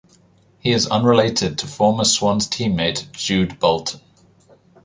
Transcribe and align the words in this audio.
He 0.57 0.71
is 0.71 0.87
unrelated 0.87 1.59
to 1.59 1.67
former 1.67 2.05
Swans 2.05 2.47
teammate 2.47 3.11
Jude 3.11 3.59
Bolton. 3.59 4.01